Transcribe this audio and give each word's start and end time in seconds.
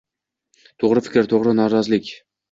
To'g'ri 0.83 1.03
fikr, 1.07 1.29
to'g'ri 1.33 1.53
norozilik 1.59 2.09